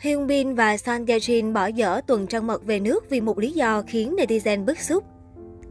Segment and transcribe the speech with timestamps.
[0.00, 3.38] Hyun Bin và Son Ye Jin bỏ dở tuần trăng mật về nước vì một
[3.38, 5.04] lý do khiến netizen bức xúc.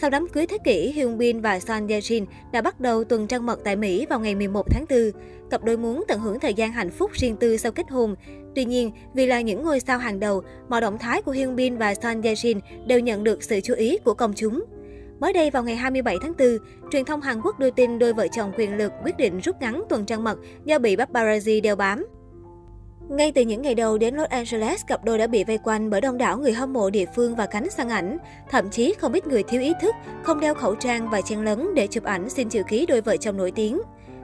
[0.00, 3.26] Sau đám cưới thế kỷ, Hyun Bin và Son Ye Jin đã bắt đầu tuần
[3.26, 4.98] trăng mật tại Mỹ vào ngày 11 tháng 4.
[5.50, 8.14] Cặp đôi muốn tận hưởng thời gian hạnh phúc riêng tư sau kết hôn.
[8.54, 11.76] Tuy nhiên, vì là những ngôi sao hàng đầu, mọi động thái của Hyun Bin
[11.76, 14.64] và Son Ye Jin đều nhận được sự chú ý của công chúng.
[15.20, 16.48] Mới đây vào ngày 27 tháng 4,
[16.90, 19.82] truyền thông Hàn Quốc đưa tin đôi vợ chồng quyền lực quyết định rút ngắn
[19.88, 22.06] tuần trăng mật do bị paparazzi đeo bám.
[23.10, 26.00] Ngay từ những ngày đầu đến Los Angeles, cặp đôi đã bị vây quanh bởi
[26.00, 28.18] đông đảo người hâm mộ địa phương và cánh săn ảnh.
[28.50, 31.74] Thậm chí không ít người thiếu ý thức, không đeo khẩu trang và chen lấn
[31.74, 33.80] để chụp ảnh xin chữ ký đôi vợ chồng nổi tiếng.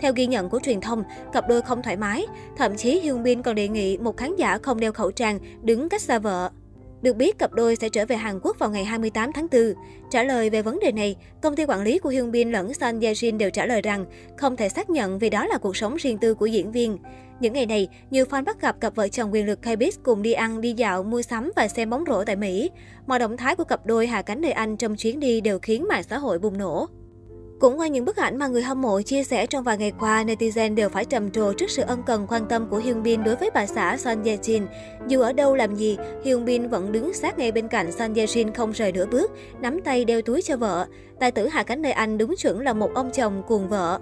[0.00, 3.42] Theo ghi nhận của truyền thông, cặp đôi không thoải mái, thậm chí Hyun Bin
[3.42, 6.50] còn đề nghị một khán giả không đeo khẩu trang đứng cách xa vợ.
[7.02, 9.74] Được biết, cặp đôi sẽ trở về Hàn Quốc vào ngày 28 tháng 4.
[10.10, 13.00] Trả lời về vấn đề này, công ty quản lý của Hyun Bin lẫn Son
[13.00, 14.04] Ye Jin đều trả lời rằng
[14.36, 16.98] không thể xác nhận vì đó là cuộc sống riêng tư của diễn viên.
[17.40, 20.32] Những ngày này, nhiều fan bắt gặp cặp vợ chồng quyền lực K-Biz cùng đi
[20.32, 22.70] ăn, đi dạo, mua sắm và xem bóng rổ tại Mỹ.
[23.06, 25.88] Mọi động thái của cặp đôi hạ cánh nơi Anh trong chuyến đi đều khiến
[25.88, 26.86] mạng xã hội bùng nổ.
[27.60, 30.24] Cũng qua những bức ảnh mà người hâm mộ chia sẻ trong vài ngày qua,
[30.24, 33.36] netizen đều phải trầm trồ trước sự ân cần quan tâm của Hyun Bin đối
[33.36, 34.66] với bà xã Son Ye Jin.
[35.08, 38.26] Dù ở đâu làm gì, Hyun Bin vẫn đứng sát ngay bên cạnh Son Ye
[38.26, 40.86] Jin không rời nửa bước, nắm tay đeo túi cho vợ.
[41.20, 44.00] Tài tử hạ cánh nơi Anh đúng chuẩn là một ông chồng cuồng vợ.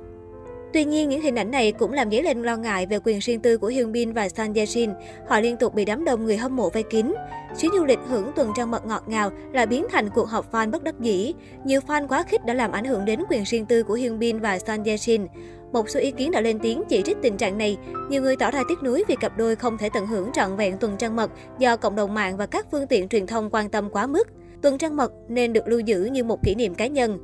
[0.77, 3.41] Tuy nhiên, những hình ảnh này cũng làm dấy lên lo ngại về quyền riêng
[3.41, 4.95] tư của Hyun Bin và Son Ye Jin.
[5.29, 7.15] Họ liên tục bị đám đông người hâm mộ vây kín.
[7.59, 10.71] Chuyến du lịch hưởng tuần trăng mật ngọt ngào là biến thành cuộc họp fan
[10.71, 11.35] bất đắc dĩ.
[11.65, 14.39] Nhiều fan quá khích đã làm ảnh hưởng đến quyền riêng tư của Hyun Bin
[14.39, 15.27] và Son Ye Jin.
[15.73, 17.77] Một số ý kiến đã lên tiếng chỉ trích tình trạng này.
[18.09, 20.79] Nhiều người tỏ ra tiếc nuối vì cặp đôi không thể tận hưởng trọn vẹn
[20.79, 23.91] tuần trăng mật do cộng đồng mạng và các phương tiện truyền thông quan tâm
[23.91, 24.29] quá mức.
[24.63, 27.19] Tuần trăng mật nên được lưu giữ như một kỷ niệm cá nhân.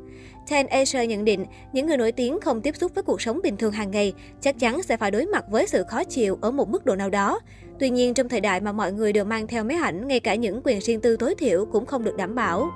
[0.51, 3.57] Ten Asia nhận định, những người nổi tiếng không tiếp xúc với cuộc sống bình
[3.57, 6.69] thường hàng ngày chắc chắn sẽ phải đối mặt với sự khó chịu ở một
[6.69, 7.41] mức độ nào đó.
[7.79, 10.35] Tuy nhiên, trong thời đại mà mọi người đều mang theo máy ảnh, ngay cả
[10.35, 12.71] những quyền riêng tư tối thiểu cũng không được đảm bảo.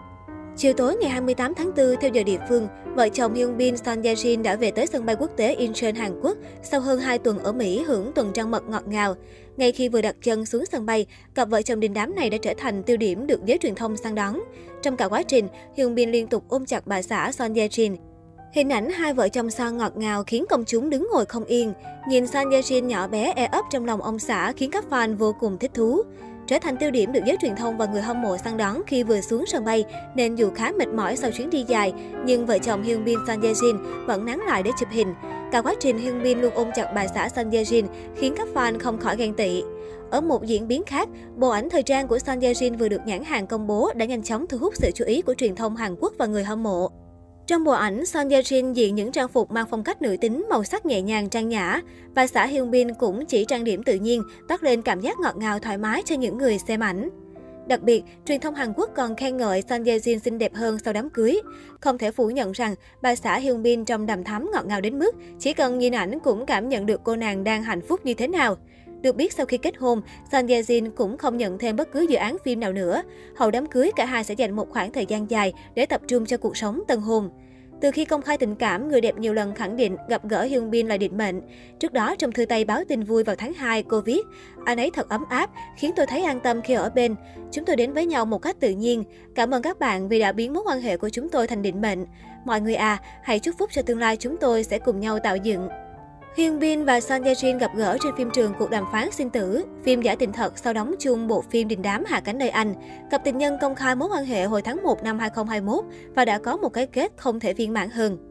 [0.57, 4.03] Chiều tối ngày 28 tháng 4, theo giờ địa phương, vợ chồng Hyun Bin Son
[4.03, 7.19] Ye Jin đã về tới sân bay quốc tế Incheon, Hàn Quốc sau hơn 2
[7.19, 9.15] tuần ở Mỹ hưởng tuần trăng mật ngọt ngào.
[9.56, 12.39] Ngay khi vừa đặt chân xuống sân bay, cặp vợ chồng đình đám này đã
[12.43, 14.41] trở thành tiêu điểm được giới truyền thông săn đón.
[14.83, 17.97] Trong cả quá trình, Hyun Bin liên tục ôm chặt bà xã Son Ye Jin.
[18.53, 21.72] Hình ảnh hai vợ chồng son ngọt ngào khiến công chúng đứng ngồi không yên.
[22.09, 25.16] Nhìn Son Ye Jin nhỏ bé e ấp trong lòng ông xã khiến các fan
[25.16, 26.03] vô cùng thích thú
[26.47, 29.03] trở thành tiêu điểm được giới truyền thông và người hâm mộ săn đón khi
[29.03, 29.84] vừa xuống sân bay,
[30.15, 31.93] nên dù khá mệt mỏi sau chuyến đi dài,
[32.25, 35.15] nhưng vợ chồng Hyun Bin Son Ye Jin vẫn nán lại để chụp hình.
[35.53, 37.84] Cả quá trình Hyun Bin luôn ôm chặt bà xã Son Ye Jin
[38.17, 39.62] khiến các fan không khỏi ghen tị.
[40.11, 43.01] Ở một diễn biến khác, bộ ảnh thời trang của Son Ye Jin vừa được
[43.07, 45.77] nhãn hàng công bố đã nhanh chóng thu hút sự chú ý của truyền thông
[45.77, 46.91] Hàn Quốc và người hâm mộ.
[47.47, 50.47] Trong bộ ảnh, Son Ye Jin diện những trang phục mang phong cách nữ tính,
[50.51, 51.81] màu sắc nhẹ nhàng, trang nhã.
[52.15, 55.37] Và xã Hyun Bin cũng chỉ trang điểm tự nhiên, toát lên cảm giác ngọt
[55.37, 57.09] ngào thoải mái cho những người xem ảnh.
[57.69, 60.79] Đặc biệt, truyền thông Hàn Quốc còn khen ngợi Son Ye Jin xinh đẹp hơn
[60.84, 61.41] sau đám cưới.
[61.81, 64.99] Không thể phủ nhận rằng bà xã Hyun Bin trong đầm thắm ngọt ngào đến
[64.99, 68.15] mức chỉ cần nhìn ảnh cũng cảm nhận được cô nàng đang hạnh phúc như
[68.15, 68.57] thế nào.
[69.03, 70.01] Được biết sau khi kết hôn,
[70.33, 73.03] Son Ye Jin cũng không nhận thêm bất cứ dự án phim nào nữa.
[73.37, 76.27] Hậu đám cưới, cả hai sẽ dành một khoảng thời gian dài để tập trung
[76.27, 77.31] cho cuộc sống tân hôn.
[77.81, 80.71] Từ khi công khai tình cảm, người đẹp nhiều lần khẳng định gặp gỡ Hyun
[80.71, 81.41] Bin là định mệnh.
[81.79, 84.27] Trước đó, trong thư tay báo tin vui vào tháng 2, cô viết,
[84.65, 87.15] anh ấy thật ấm áp, khiến tôi thấy an tâm khi ở bên.
[87.53, 89.05] Chúng tôi đến với nhau một cách tự nhiên.
[89.34, 91.81] Cảm ơn các bạn vì đã biến mối quan hệ của chúng tôi thành định
[91.81, 92.05] mệnh.
[92.45, 95.37] Mọi người à, hãy chúc phúc cho tương lai chúng tôi sẽ cùng nhau tạo
[95.37, 95.69] dựng.
[96.36, 99.30] Hyun Bin và Son Ye Jin gặp gỡ trên phim trường cuộc đàm phán sinh
[99.30, 99.64] tử.
[99.84, 102.74] Phim giả tình thật sau đóng chung bộ phim đình đám hạ cánh nơi Anh.
[103.10, 106.38] Cặp tình nhân công khai mối quan hệ hồi tháng 1 năm 2021 và đã
[106.38, 108.25] có một cái kết không thể viên mãn hơn.